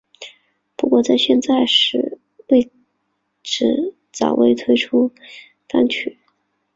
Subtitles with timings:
[0.75, 2.17] 不过在现时
[2.47, 2.71] 为
[3.43, 5.11] 止暂未推出
[5.67, 6.17] 单曲。